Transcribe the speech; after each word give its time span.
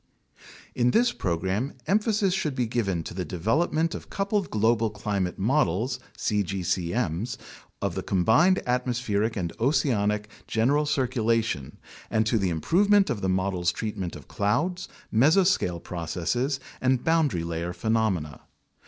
In 0.73 0.89
this 0.89 1.11
program, 1.11 1.73
emphasis 1.85 2.33
should 2.33 2.55
be 2.55 2.65
given 2.65 3.03
to 3.03 3.13
the 3.13 3.23
development 3.23 3.93
of 3.93 4.09
coupled 4.09 4.49
global 4.49 4.89
climate 4.89 5.37
models 5.37 5.99
(cgcm's) 6.17 7.37
of 7.83 7.93
the 7.93 8.01
combined 8.01 8.63
atmospheric 8.65 9.37
and 9.37 9.53
oceanic 9.59 10.27
general 10.47 10.87
circulation 10.87 11.77
and 12.09 12.25
to 12.25 12.39
the 12.39 12.49
improvement 12.49 13.11
of 13.11 13.21
the 13.21 13.29
models' 13.29 13.71
treatment 13.71 14.15
of 14.15 14.27
clouds, 14.27 14.87
mesoscale 15.13 15.79
processes, 15.83 16.59
and 16.81 17.03
boundary 17.03 17.43
layer 17.43 17.71
phenomena. 17.71 18.41